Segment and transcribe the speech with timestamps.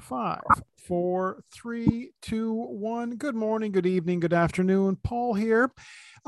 [0.00, 0.42] five,
[0.86, 3.16] four, three, two, one.
[3.16, 4.96] Good morning, good evening, good afternoon.
[5.02, 5.72] Paul here.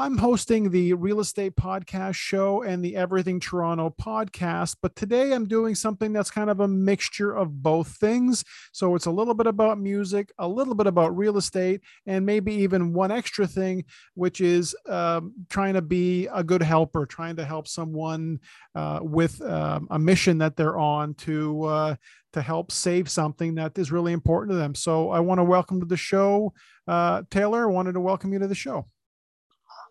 [0.01, 5.49] I'm hosting the Real Estate Podcast Show and the Everything Toronto podcast, but today I'm
[5.49, 8.45] doing something that's kind of a mixture of both things.
[8.71, 12.55] So it's a little bit about music, a little bit about real estate, and maybe
[12.55, 17.45] even one extra thing, which is um, trying to be a good helper, trying to
[17.45, 18.39] help someone
[18.77, 21.95] uh, with um, a mission that they're on to uh,
[22.35, 24.77] to help save something that is really important to them.
[24.77, 26.53] So I want to welcome to the show,
[26.87, 27.65] uh, Taylor.
[27.65, 28.87] I wanted to welcome you to the show.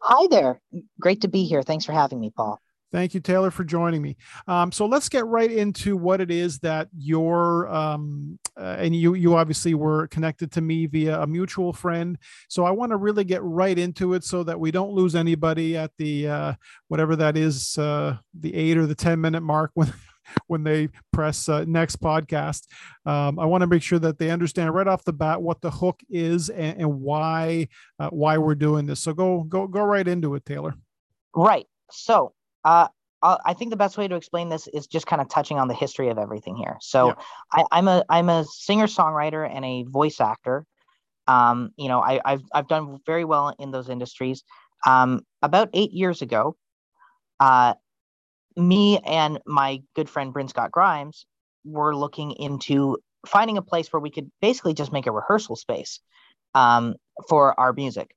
[0.02, 0.62] Hi there.
[1.00, 1.64] Great to be here.
[1.64, 2.60] Thanks for having me, Paul.
[2.92, 4.16] Thank you, Taylor, for joining me.
[4.48, 9.14] Um, so let's get right into what it is that you're, um, uh, and you
[9.14, 12.18] you obviously were connected to me via a mutual friend.
[12.48, 15.76] So I want to really get right into it so that we don't lose anybody
[15.76, 16.54] at the uh,
[16.88, 19.94] whatever that is, uh, the eight or the ten minute mark when
[20.48, 22.68] when they press uh, next podcast.
[23.06, 25.72] Um, I want to make sure that they understand right off the bat what the
[25.72, 27.68] hook is and, and why
[28.00, 29.00] uh, why we're doing this.
[29.00, 30.76] So go go go right into it, Taylor.
[31.36, 31.68] Right.
[31.92, 32.88] So uh,
[33.24, 35.74] I think the best way to explain this is just kind of touching on the
[35.74, 36.78] history of everything here.
[36.82, 37.64] So yeah.
[37.72, 40.66] I, am a I'm a singer songwriter and a voice actor.
[41.28, 44.44] Um, you know, I, have I've done very well in those industries.
[44.86, 46.56] Um, about eight years ago,
[47.40, 47.74] uh,
[48.58, 51.26] me and my good friend Bryn Scott Grimes
[51.64, 56.00] were looking into finding a place where we could basically just make a rehearsal space
[56.56, 56.96] um,
[57.30, 58.12] for our music.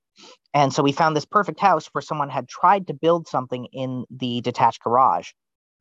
[0.54, 4.04] And so we found this perfect house where someone had tried to build something in
[4.10, 5.30] the detached garage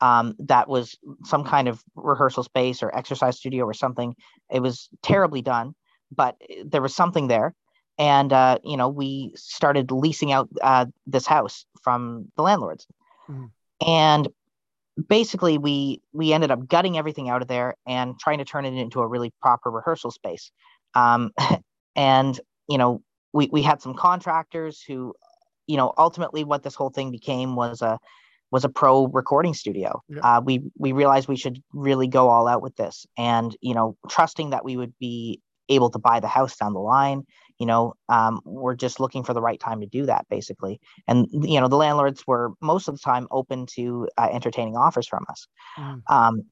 [0.01, 4.15] um, that was some kind of rehearsal space or exercise studio or something.
[4.51, 5.73] It was terribly done,
[6.15, 7.53] but there was something there.
[7.97, 12.87] And, uh, you know, we started leasing out uh, this house from the landlords.
[13.29, 13.45] Mm-hmm.
[13.85, 14.27] And
[15.07, 18.73] basically we we ended up gutting everything out of there and trying to turn it
[18.73, 20.51] into a really proper rehearsal space.
[20.95, 21.31] Um,
[21.95, 23.01] and you know
[23.33, 25.13] we we had some contractors who
[25.67, 27.99] you know ultimately what this whole thing became was a
[28.51, 30.01] was a pro recording studio.
[30.07, 30.19] Yeah.
[30.23, 33.05] uh, we we realized we should really go all out with this.
[33.17, 36.79] And you know trusting that we would be able to buy the house down the
[36.79, 37.23] line
[37.59, 40.79] you know um, we're just looking for the right time to do that basically.
[41.07, 45.07] And you know the landlords were most of the time open to uh, entertaining offers
[45.07, 45.47] from us.
[45.77, 46.01] Mm.
[46.09, 46.43] um,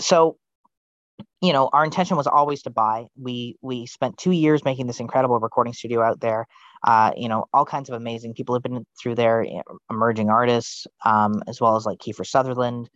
[0.00, 0.38] so
[1.40, 3.06] you know our intention was always to buy.
[3.20, 6.46] We we spent two years making this incredible recording studio out there.
[6.82, 10.30] Uh, you know all kinds of amazing people have been through there you know, emerging
[10.30, 12.88] artists um, as well as like kiefer sutherland.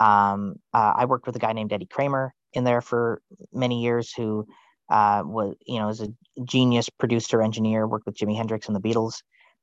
[0.00, 3.20] Um, uh, i worked with a guy named eddie kramer in there for
[3.52, 4.46] many years who
[4.90, 6.08] uh, was you know is a
[6.44, 9.22] genius producer engineer worked with jimi hendrix and the beatles.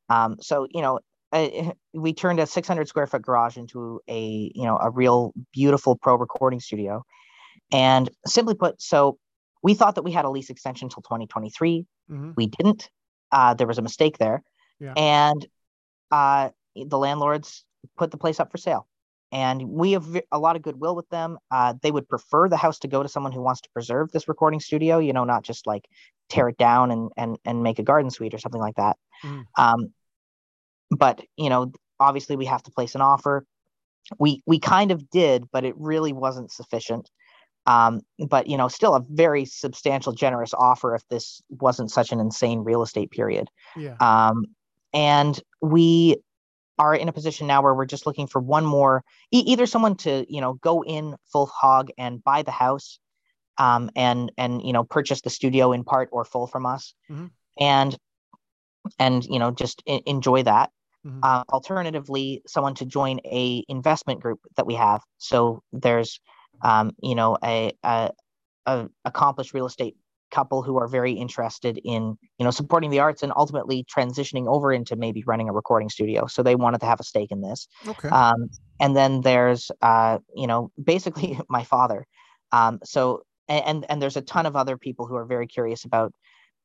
[0.10, 1.00] Um, so you know
[1.32, 5.96] uh, we turned a 600 square foot garage into a you know a real beautiful
[5.96, 7.04] pro recording studio.
[7.72, 9.18] And simply put so
[9.64, 12.32] we thought that we had a lease extension until 2023 mm-hmm.
[12.36, 12.90] we didn't.
[13.32, 14.44] Uh, there was a mistake there.
[14.78, 14.94] Yeah.
[14.98, 15.48] and
[16.12, 17.64] uh, the landlords
[17.98, 18.88] put the place up for sale
[19.36, 21.38] and we have a lot of goodwill with them.
[21.52, 24.30] Uh, they would prefer the house to go to someone who wants to preserve this
[24.30, 25.90] recording studio, you know, not just like
[26.30, 28.96] tear it down and and and make a garden suite or something like that.
[29.26, 29.44] Mm.
[29.58, 29.94] Um,
[30.90, 33.46] but you know, obviously, we have to place an offer.
[34.18, 37.10] We we kind of did, but it really wasn't sufficient.
[37.66, 42.22] Um, but you know, still a very substantial, generous offer if this wasn't such an
[42.22, 43.50] insane real estate period.
[43.76, 43.98] Yeah.
[44.00, 44.46] Um,
[44.94, 46.16] and we
[46.78, 49.96] are in a position now where we're just looking for one more e- either someone
[49.96, 53.00] to you know go in full hog and buy the house
[53.58, 57.28] um, and and you know purchase the studio in part or full from us mm-hmm.
[57.60, 57.98] and
[59.00, 60.72] and you know just I- enjoy that
[61.06, 61.20] mm-hmm.
[61.24, 66.20] uh, alternatively someone to join a investment group that we have so there's
[66.62, 68.12] um, you know a, a,
[68.66, 69.96] a accomplished real estate
[70.36, 74.74] couple who are very interested in you know supporting the arts and ultimately transitioning over
[74.74, 76.28] into maybe running a recording studio.
[76.28, 77.68] So they wanted to have a stake in this.
[77.88, 78.10] Okay.
[78.10, 82.06] Um, and then there's uh, you know basically my father.
[82.52, 86.14] Um, so and and there's a ton of other people who are very curious about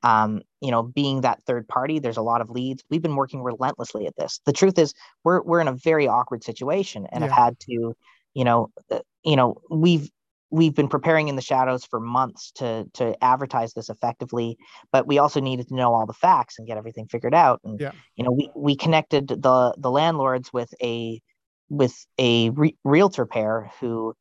[0.03, 1.99] um, you know being that third party.
[1.99, 2.83] There's a lot of leads.
[2.91, 4.41] We've been working relentlessly at this.
[4.47, 4.95] The truth is
[5.25, 7.29] we're we're in a very awkward situation and yeah.
[7.29, 7.95] have had to
[8.35, 10.11] you know uh, you know we've
[10.51, 14.57] we've been preparing in the shadows for months to to advertise this effectively
[14.93, 17.81] but we also needed to know all the facts and get everything figured out and
[17.81, 17.93] yeah.
[18.17, 21.21] you know we we connected the the landlords with a
[21.69, 24.15] with a re- realtor pair who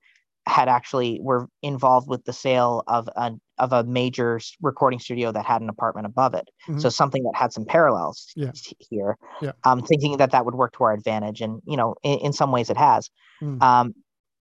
[0.47, 5.45] had actually were involved with the sale of a of a major recording studio that
[5.45, 6.79] had an apartment above it mm-hmm.
[6.79, 8.51] so something that had some parallels yeah.
[8.89, 9.51] here yeah.
[9.65, 12.51] um thinking that that would work to our advantage and you know in, in some
[12.51, 13.09] ways it has
[13.41, 13.61] mm.
[13.61, 13.93] um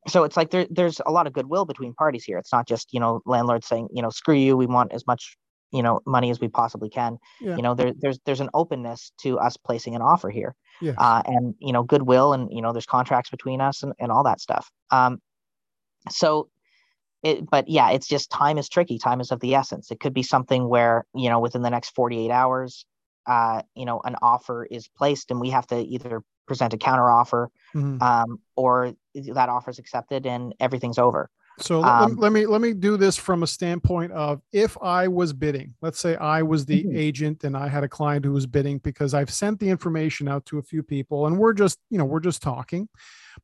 [0.07, 2.37] so it's like there, there's a lot of goodwill between parties here.
[2.37, 5.37] It's not just you know landlords saying you know screw you, we want as much
[5.71, 7.17] you know money as we possibly can.
[7.39, 7.55] Yeah.
[7.55, 10.93] You know there, there's there's an openness to us placing an offer here, yeah.
[10.97, 14.23] uh, and you know goodwill and you know there's contracts between us and, and all
[14.23, 14.69] that stuff.
[14.89, 15.21] Um,
[16.09, 16.49] so
[17.23, 18.97] it, but yeah, it's just time is tricky.
[18.97, 19.91] Time is of the essence.
[19.91, 22.85] It could be something where you know within the next 48 hours,
[23.27, 27.09] uh, you know, an offer is placed, and we have to either present a counter
[27.09, 28.01] offer, mm-hmm.
[28.01, 31.29] um, or that offer is accepted and everything's over.
[31.59, 35.33] So um, let, me let me do this from a standpoint of if I was
[35.33, 36.97] bidding, let's say I was the mm-hmm.
[36.97, 40.45] agent and I had a client who was bidding because I've sent the information out
[40.47, 42.87] to a few people and we're just you know we're just talking,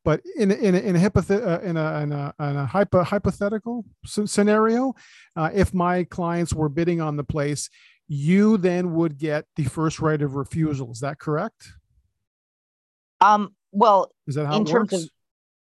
[0.03, 3.03] but in in a, in a, hypothet- uh, in a, in a, in a hypo,
[3.03, 4.95] hypothetical scenario,
[5.35, 7.69] uh, if my clients were bidding on the place,
[8.07, 10.91] you then would get the first right of refusal.
[10.91, 11.67] Is that correct?
[13.19, 15.03] Um, well, is that how in terms works?
[15.03, 15.09] of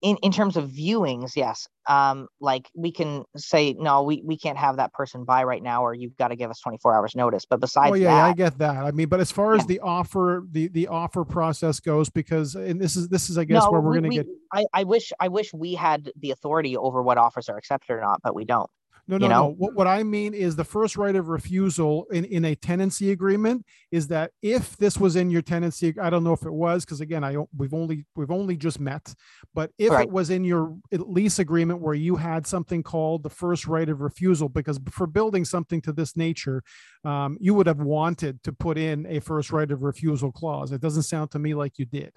[0.01, 1.68] in, in terms of viewings, yes.
[1.88, 5.83] Um, like we can say, no, we, we can't have that person buy right now,
[5.83, 7.45] or you've got to give us 24 hours notice.
[7.45, 8.77] But besides, oh yeah, that, I get that.
[8.77, 12.80] I mean, but as far as the offer, the the offer process goes, because and
[12.80, 14.27] this is this is I guess no, where we're we, going to get.
[14.53, 18.01] I, I wish I wish we had the authority over what offers are accepted or
[18.01, 18.69] not, but we don't.
[19.07, 19.48] No, no, you know?
[19.48, 19.56] no.
[19.57, 23.65] What, what I mean is the first right of refusal in, in a tenancy agreement
[23.92, 27.01] is that if this was in your tenancy, I don't know if it was because
[27.01, 29.13] again, I we've only we've only just met,
[29.53, 30.07] but if right.
[30.07, 34.01] it was in your lease agreement where you had something called the first right of
[34.01, 36.63] refusal, because for building something to this nature,
[37.03, 40.71] um, you would have wanted to put in a first right of refusal clause.
[40.71, 42.13] It doesn't sound to me like you did.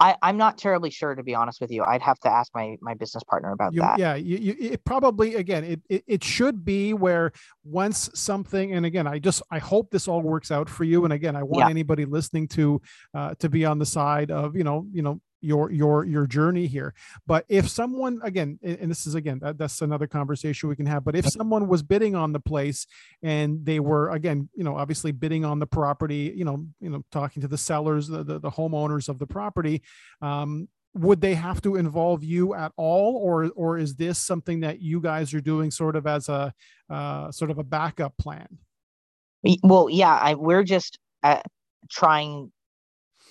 [0.00, 1.84] I, I'm not terribly sure to be honest with you.
[1.84, 3.98] I'd have to ask my my business partner about you, that.
[3.98, 7.32] Yeah, you, you, it probably again it, it it should be where
[7.64, 11.04] once something and again I just I hope this all works out for you.
[11.04, 11.70] And again, I want yeah.
[11.70, 12.80] anybody listening to
[13.14, 16.66] uh, to be on the side of you know you know your your your journey
[16.66, 16.94] here.
[17.26, 21.04] But if someone again and this is again that, that's another conversation we can have
[21.04, 22.86] but if someone was bidding on the place
[23.22, 27.04] and they were again you know obviously bidding on the property you know you know
[27.10, 29.82] talking to the sellers the the, the homeowners of the property
[30.22, 33.16] um, would they have to involve you at all?
[33.16, 36.54] Or or is this something that you guys are doing sort of as a
[36.88, 38.46] uh, sort of a backup plan?
[39.62, 41.40] Well yeah I, we're just uh,
[41.90, 42.52] trying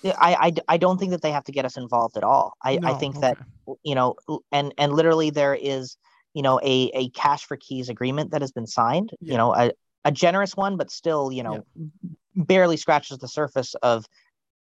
[0.04, 2.54] I, I, I don't think that they have to get us involved at all.
[2.62, 3.28] I, no, I think okay.
[3.28, 3.38] that
[3.82, 4.16] you know,
[4.52, 5.96] and and literally there is
[6.34, 9.10] you know a a cash for keys agreement that has been signed.
[9.20, 9.32] Yeah.
[9.32, 9.72] You know, a
[10.04, 12.10] a generous one, but still you know yeah.
[12.36, 14.04] barely scratches the surface of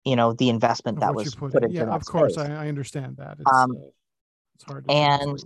[0.05, 3.17] you know the investment that was put, put into yeah, of course, I, I, understand
[3.19, 3.39] that.
[3.41, 3.89] It's, um, uh,
[4.55, 5.39] it's hard and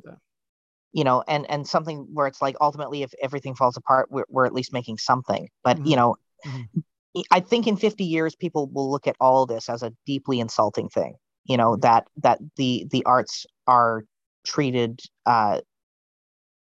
[0.92, 4.46] you know and and something where it's like ultimately if everything falls apart we're, we're
[4.46, 5.87] at least making something but mm-hmm.
[5.87, 6.81] you know mm-hmm.
[7.30, 10.88] I think in 50 years, people will look at all this as a deeply insulting
[10.88, 11.14] thing.
[11.44, 14.04] You know that that the the arts are
[14.44, 15.60] treated, uh,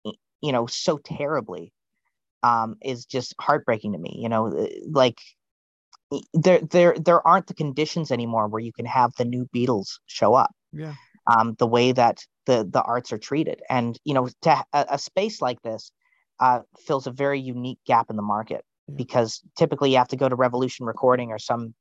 [0.04, 1.72] you know, so terribly,
[2.42, 4.18] um, is just heartbreaking to me.
[4.18, 5.18] You know, uh, like
[6.32, 10.34] there there there aren't the conditions anymore where you can have the new Beatles show
[10.34, 10.50] up.
[10.72, 10.94] Yeah.
[11.26, 14.98] Um, the way that the the arts are treated, and you know, to a, a
[14.98, 15.92] space like this
[16.40, 18.64] uh, fills a very unique gap in the market
[18.96, 21.74] because typically you have to go to Revolution Recording or some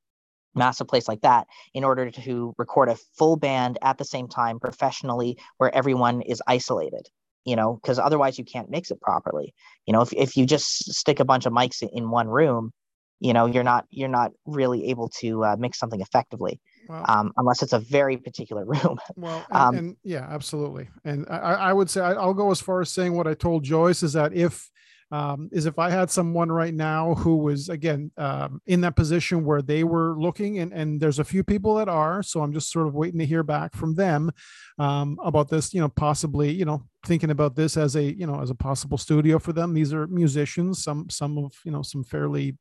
[0.56, 4.60] massive place like that in order to record a full band at the same time
[4.60, 7.08] professionally where everyone is isolated
[7.46, 9.54] you know because otherwise you can't mix it properly.
[9.86, 12.72] You know if, if you just stick a bunch of mics in one room
[13.20, 17.32] you know you're not you're not really able to uh, mix something effectively well, um,
[17.38, 18.98] unless it's a very particular room.
[19.16, 20.90] Well and, um, and yeah absolutely.
[21.04, 21.38] And I,
[21.70, 24.34] I would say i'll go as far as saying what i told joyce is that
[24.34, 24.70] if
[25.12, 29.44] um, is if I had someone right now who was again um, in that position
[29.44, 32.72] where they were looking, and and there's a few people that are, so I'm just
[32.72, 34.32] sort of waiting to hear back from them
[34.78, 35.74] um, about this.
[35.74, 38.98] You know, possibly you know thinking about this as a you know as a possible
[38.98, 39.74] studio for them.
[39.74, 42.58] These are musicians, some some of you know some fairly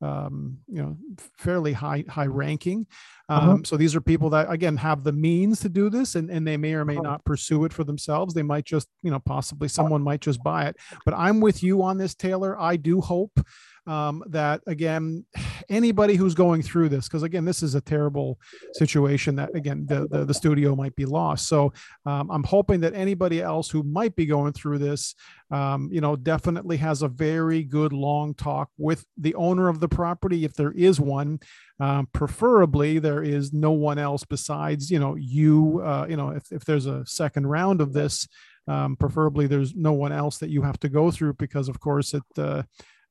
[0.00, 0.96] um, you know,
[1.36, 2.86] fairly high high ranking.
[3.28, 3.42] Uh-huh.
[3.42, 3.62] Um, uh-huh.
[3.64, 6.56] So these are people that again have the means to do this, and, and they
[6.56, 7.02] may or may uh-huh.
[7.02, 8.34] not pursue it for themselves.
[8.34, 10.76] They might just, you know, possibly someone might just buy it.
[11.04, 12.58] But I'm with you on this, Taylor.
[12.58, 13.40] I do hope
[13.86, 15.24] um, that again
[15.68, 18.38] anybody who's going through this because again this is a terrible
[18.74, 21.48] situation that again the, the, the studio might be lost.
[21.48, 21.72] So
[22.06, 25.14] um, i'm hoping that anybody else who might be going through this
[25.50, 29.88] um, you know definitely has a very good long talk with the owner of the
[29.88, 30.44] property.
[30.44, 31.40] If there is one
[31.80, 36.52] um, preferably there is no one else besides you know you uh, you know if,
[36.52, 38.28] if there's a second round of this
[38.68, 42.14] um, preferably there's no one else that you have to go through because of course
[42.14, 42.62] it uh,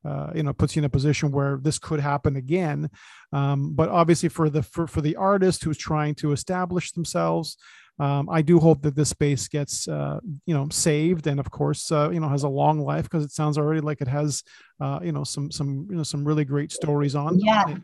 [0.05, 2.89] uh, you know puts you in a position where this could happen again.
[3.31, 7.57] Um, but obviously for the for, for the artist who's trying to establish themselves
[7.99, 11.91] um, I do hope that this space gets uh, you know saved and of course
[11.91, 14.41] uh, you know has a long life because it sounds already like it has
[14.79, 17.37] uh, you know some some you know some really great stories on.
[17.39, 17.75] Yeah,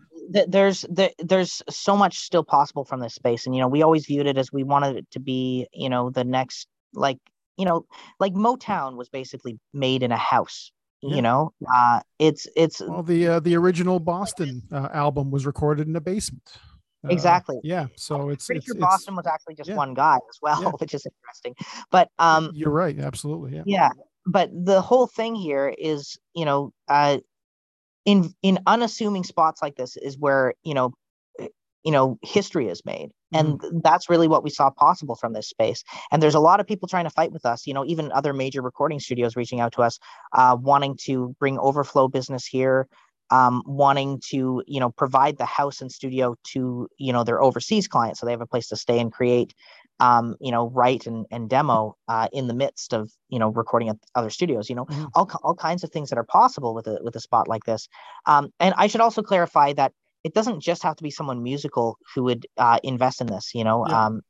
[0.47, 0.85] there's
[1.19, 4.37] there's so much still possible from this space, and you know we always viewed it
[4.37, 7.19] as we wanted it to be you know the next like
[7.57, 7.85] you know
[8.17, 10.71] like Motown was basically made in a house
[11.05, 11.15] yeah.
[11.15, 15.87] you know uh it's it's well the uh, the original boston uh, album was recorded
[15.87, 16.43] in a basement
[17.03, 19.75] uh, exactly yeah so it's pretty it's, sure it's, boston was actually just yeah.
[19.75, 20.69] one guy as well yeah.
[20.79, 21.55] which is interesting
[21.91, 23.89] but um you're right absolutely yeah yeah
[24.25, 27.17] but the whole thing here is you know uh
[28.05, 30.91] in in unassuming spots like this is where you know
[31.85, 33.79] you know history is made and mm-hmm.
[33.83, 36.87] that's really what we saw possible from this space and there's a lot of people
[36.87, 39.81] trying to fight with us you know even other major recording studios reaching out to
[39.81, 39.99] us
[40.33, 42.87] uh, wanting to bring overflow business here
[43.31, 47.87] um, wanting to you know provide the house and studio to you know their overseas
[47.87, 49.53] clients so they have a place to stay and create
[49.99, 53.89] um, you know write and, and demo uh, in the midst of you know recording
[53.89, 55.05] at other studios you know mm-hmm.
[55.15, 57.87] all, all kinds of things that are possible with a with a spot like this
[58.25, 59.91] um, and i should also clarify that
[60.25, 63.63] it doesn't just have to be someone musical who would uh, invest in this you
[63.63, 64.07] know yeah.
[64.07, 64.21] um,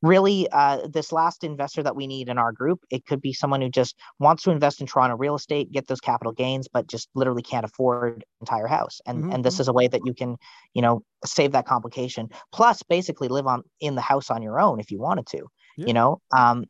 [0.00, 3.60] really uh, this last investor that we need in our group it could be someone
[3.60, 7.08] who just wants to invest in toronto real estate get those capital gains but just
[7.14, 9.32] literally can't afford entire house and mm-hmm.
[9.32, 10.36] and this is a way that you can
[10.74, 14.80] you know save that complication plus basically live on in the house on your own
[14.80, 15.46] if you wanted to
[15.76, 15.86] yeah.
[15.86, 16.64] you know um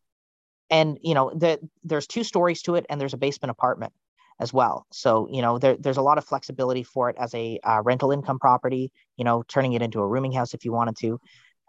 [0.71, 3.93] and you know the, there's two stories to it and there's a basement apartment
[4.41, 4.87] as well.
[4.93, 8.11] So, you know, there, there's a lot of flexibility for it as a uh, rental
[8.11, 11.21] income property, you know, turning it into a rooming house if you wanted to.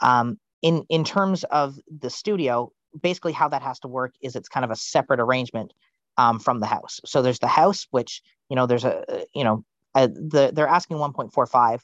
[0.02, 4.50] Um, in, in terms of the studio, basically how that has to work is it's
[4.50, 5.74] kind of a separate arrangement
[6.18, 7.00] um, from the house.
[7.06, 9.64] So there's the house, which, you know, there's a, you know,
[9.96, 11.80] a, the, they're asking 1.45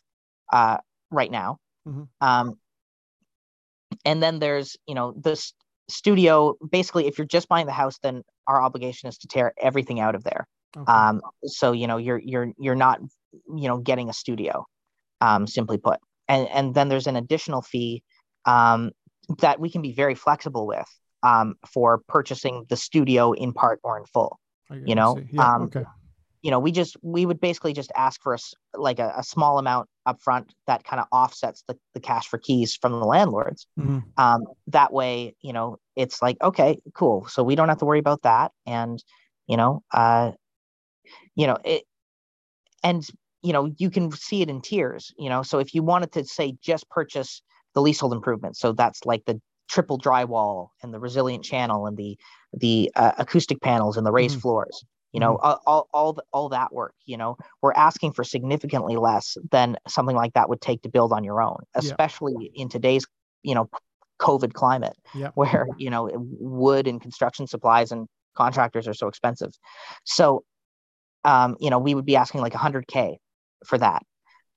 [0.52, 0.78] uh,
[1.12, 1.58] right now.
[1.88, 2.04] Mm-hmm.
[2.22, 2.60] Um,
[4.06, 5.54] and then there's, you know, this
[5.90, 10.00] studio, basically, if you're just buying the house, then our obligation is to tear everything
[10.00, 10.48] out of there.
[10.78, 10.92] Okay.
[10.92, 13.00] Um, so you know you're you're you're not
[13.32, 14.66] you know getting a studio,
[15.22, 16.00] um, simply put.
[16.28, 18.04] And and then there's an additional fee
[18.46, 18.92] um,
[19.40, 20.88] that we can be very flexible with
[21.24, 24.40] um, for purchasing the studio in part or in full.
[24.86, 25.84] You know, yeah, um, okay.
[26.44, 28.38] You know, we just we would basically just ask for a
[28.76, 32.76] like a, a small amount upfront that kind of offsets the, the cash for keys
[32.76, 33.68] from the landlords.
[33.80, 34.00] Mm-hmm.
[34.18, 37.28] Um, that way, you know, it's like okay, cool.
[37.28, 39.04] So we don't have to worry about that, and
[39.48, 40.32] you know, uh,
[41.40, 41.84] you know it
[42.84, 43.08] and
[43.42, 46.26] you know you can see it in tiers you know so if you wanted to
[46.26, 47.42] say just purchase
[47.74, 52.18] the leasehold improvements so that's like the triple drywall and the resilient channel and the
[52.54, 54.42] the uh, acoustic panels and the raised mm-hmm.
[54.42, 55.58] floors you know mm-hmm.
[55.66, 60.34] all, all all that work you know we're asking for significantly less than something like
[60.34, 62.64] that would take to build on your own especially yeah.
[62.64, 63.06] in today's
[63.44, 63.70] you know
[64.20, 65.30] covid climate yeah.
[65.36, 69.52] where you know wood and construction supplies and contractors are so expensive
[70.04, 70.44] so
[71.24, 73.18] um, you know, we would be asking like 100k
[73.66, 74.04] for that.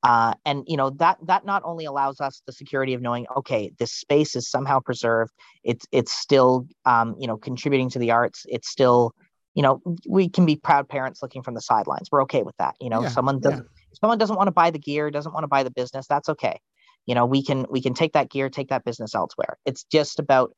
[0.02, 3.70] Uh, and you know that that not only allows us the security of knowing, okay,
[3.78, 5.30] this space is somehow preserved.
[5.62, 8.44] It's it's still um, you know contributing to the arts.
[8.48, 9.12] It's still
[9.54, 12.08] you know we can be proud parents looking from the sidelines.
[12.10, 12.74] We're okay with that.
[12.80, 13.96] You know, yeah, someone doesn't yeah.
[14.00, 16.08] someone doesn't want to buy the gear, doesn't want to buy the business.
[16.08, 16.58] That's okay.
[17.06, 19.56] You know, we can we can take that gear, take that business elsewhere.
[19.64, 20.52] It's just about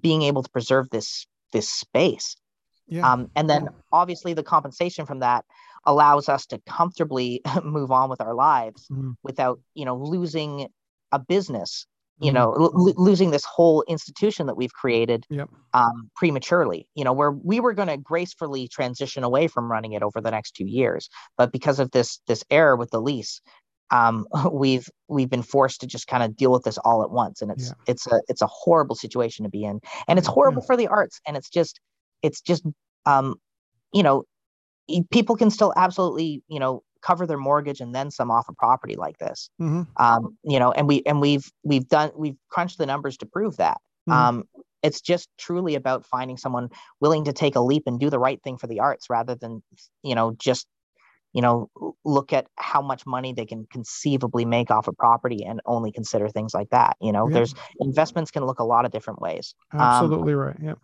[0.00, 2.34] being able to preserve this this space
[2.90, 3.10] yeah.
[3.10, 5.44] Um, and then obviously the compensation from that
[5.86, 9.12] allows us to comfortably move on with our lives mm-hmm.
[9.22, 10.68] without, you know, losing
[11.12, 11.86] a business,
[12.20, 12.36] you mm-hmm.
[12.36, 15.48] know, losing this whole institution that we've created yep.
[15.72, 20.02] um, prematurely, you know, where we were going to gracefully transition away from running it
[20.02, 21.08] over the next two years.
[21.38, 23.40] But because of this, this error with the lease,
[23.90, 27.42] um, we've we've been forced to just kind of deal with this all at once,
[27.42, 27.74] and it's yeah.
[27.86, 30.66] it's a it's a horrible situation to be in, and it's horrible yeah.
[30.66, 31.80] for the arts, and it's just
[32.22, 32.64] it's just
[33.06, 33.36] um,
[33.92, 34.24] you know
[35.10, 38.96] people can still absolutely you know cover their mortgage and then some off a property
[38.96, 39.82] like this mm-hmm.
[40.02, 43.56] um, you know and we and we've we've done we've crunched the numbers to prove
[43.56, 44.12] that mm-hmm.
[44.12, 44.44] um,
[44.82, 46.68] it's just truly about finding someone
[47.00, 49.62] willing to take a leap and do the right thing for the arts rather than
[50.02, 50.66] you know just
[51.32, 51.70] you know
[52.04, 56.28] look at how much money they can conceivably make off a property and only consider
[56.28, 57.34] things like that you know yeah.
[57.34, 60.74] there's investments can look a lot of different ways absolutely um, right yeah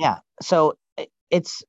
[0.00, 0.16] yeah.
[0.40, 0.78] So
[1.30, 1.62] it's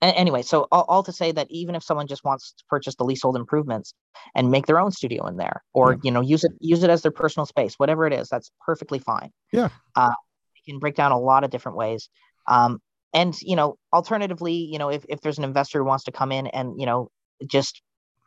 [0.00, 3.04] anyway so all, all, to say that even if someone just wants to purchase the
[3.04, 3.94] leasehold improvements
[4.34, 5.98] and make their own studio in there or yeah.
[6.02, 8.98] you know use it use it as their personal space whatever it is that's perfectly
[8.98, 9.30] fine.
[9.52, 9.68] Yeah.
[9.94, 10.12] Uh,
[10.56, 12.08] it can break down a lot of different ways.
[12.46, 12.80] Um,
[13.12, 16.32] and you know alternatively you know if, if there's an investor who wants to come
[16.32, 17.10] in and you know
[17.46, 17.82] just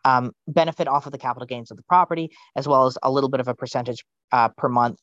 [0.05, 3.29] um, benefit off of the capital gains of the property as well as a little
[3.29, 4.99] bit of a percentage uh, per month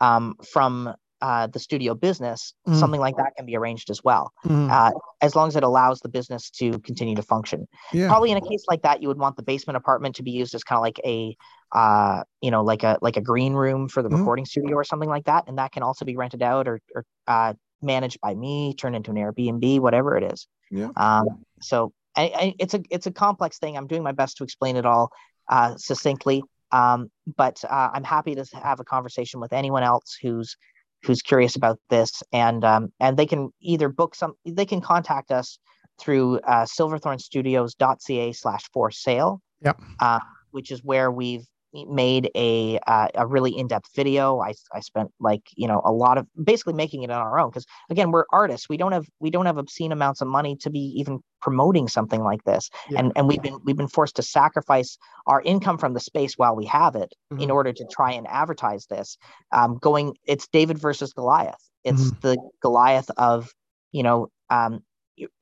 [0.00, 0.94] um, from
[1.24, 2.78] uh, the studio business, Mhm.
[2.80, 4.70] something like that can be arranged as well, Mhm.
[4.70, 4.90] uh,
[5.22, 7.66] as long as it allows the business to continue to function.
[7.94, 8.08] yeah.
[8.08, 10.54] Probably in a case like that, you would want the basement apartment to be used
[10.54, 11.34] as kind of like a,
[11.72, 14.18] uh, you know, like a like a green room for the Mhm.
[14.18, 17.04] recording studio or something like that, and that can also be rented out or or
[17.26, 20.46] uh, managed by me, turned into an Airbnb, whatever it is.
[20.70, 20.90] Yeah.
[20.96, 21.26] Um,
[21.62, 23.78] so I, I, it's a it's a complex thing.
[23.78, 25.10] I'm doing my best to explain it all
[25.48, 26.42] uh, succinctly.
[26.70, 30.56] Um, but uh, I'm happy to have a conversation with anyone else who's
[31.04, 35.30] who's curious about this, and um, and they can either book some, they can contact
[35.30, 35.58] us
[35.98, 39.40] through uh, silverthornstudios.ca slash for sale.
[39.62, 39.80] Yep.
[40.00, 40.20] Uh,
[40.50, 41.46] which is where we've
[41.88, 44.40] made a uh, a really in-depth video.
[44.40, 47.50] I I spent like you know a lot of basically making it on our own
[47.50, 48.68] because again we're artists.
[48.68, 52.22] We don't have we don't have obscene amounts of money to be even promoting something
[52.22, 53.00] like this, Yeah.
[53.00, 56.54] and and we've been we've been forced to sacrifice our income from the space while
[56.54, 57.54] we have it in Mhm.
[57.54, 59.18] order to try and advertise this.
[59.50, 61.70] Um, going it's David versus Goliath.
[61.82, 63.50] It's the Goliath of
[63.92, 64.80] you know um,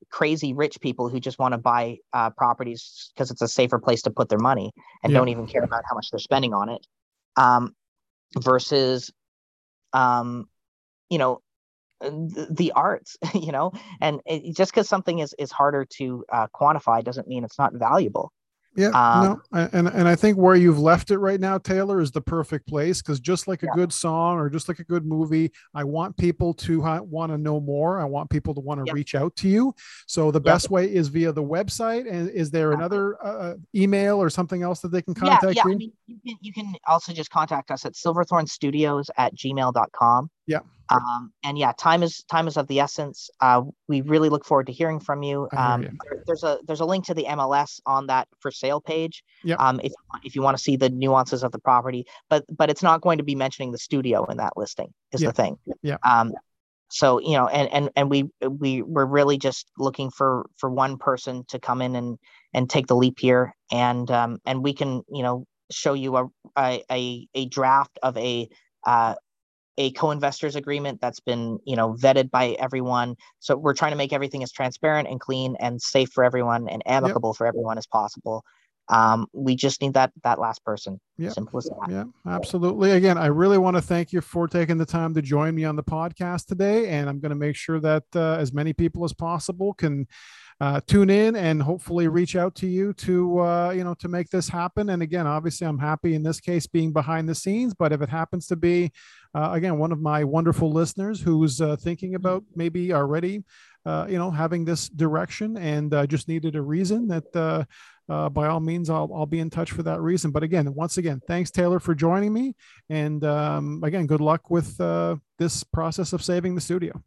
[0.09, 4.01] crazy rich people who just want to buy uh, properties because it's a safer place
[4.03, 4.71] to put their money
[5.03, 5.19] and Yeah.
[5.19, 6.85] don't even care about how much they're spending on it
[7.37, 7.75] um,
[8.37, 9.11] versus
[9.93, 10.47] um,
[11.09, 11.39] you know
[12.01, 16.47] the, the arts you know and it, just because something is is harder to uh,
[16.53, 18.31] quantify doesn't mean it's not valuable
[18.75, 22.09] Yeah, Um, no, and and I think where you've left it right now, Taylor, is
[22.11, 23.75] the perfect place because just like a Yeah.
[23.75, 27.37] good song or just like a good movie, I want people to ha- want to
[27.37, 27.99] know more.
[27.99, 28.93] I want people to want to Yeah.
[28.93, 29.75] reach out to you.
[30.07, 30.53] So the Yeah.
[30.53, 32.11] best way is via the website.
[32.11, 35.63] And is there another uh, email or something else that they can yeah contact yeah
[35.67, 35.71] you?
[35.71, 40.59] I mean, you can you can also just contact us at silverthornstudios at gmail.com Yeah.
[40.89, 44.67] um, and yeah time is time is of the essence uh, we really look forward
[44.67, 45.89] to hearing from you um, you.
[46.03, 49.55] there- there's a there's a link to the mls on that for sale page Yeah.
[49.55, 52.83] um, if, if you want to see the nuances of the property but but it's
[52.83, 55.29] not going to be mentioning the studio in that listing is Yeah.
[55.29, 55.97] the thing Yeah.
[56.03, 56.33] um,
[56.89, 60.97] so you know and and and we we we're really just looking for for one
[60.97, 62.19] person to come in and
[62.53, 66.27] and take the leap here and um and we can you know show you a
[66.57, 68.47] a a, a draft of a
[68.85, 69.15] uh
[69.77, 73.15] a co-investors agreement that's been you know vetted by everyone.
[73.39, 76.83] So we're trying to make everything as transparent and clean and safe for everyone and
[76.85, 78.43] amicable for everyone as possible
[78.89, 81.33] um we just need that that last person Yep.
[81.33, 82.91] simple as that Yeah, absolutely.
[82.91, 85.75] Again, I really want to thank you for taking the time to join me on
[85.75, 86.87] the podcast today.
[86.87, 90.07] And I'm going to make sure that uh, as many people as possible can
[90.59, 94.29] uh, tune in and hopefully reach out to you to, uh, you know, to make
[94.29, 94.89] this happen.
[94.89, 97.75] And again, obviously, I'm happy in this case being behind the scenes.
[97.75, 98.91] But if it happens to be,
[99.35, 103.43] uh, again, one of my wonderful listeners who's uh, thinking about maybe already,
[103.85, 107.65] uh, you know, having this direction and uh, just needed a reason that, uh,
[108.09, 110.31] uh, by all means, I'll, I'll be in touch for that reason.
[110.31, 112.55] But again, once again, thanks, Taylor, for joining me.
[112.89, 117.01] And um, again, good luck with uh, this process of saving the studio.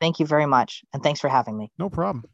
[0.00, 2.24] thank you very much and thanks for having me No problem.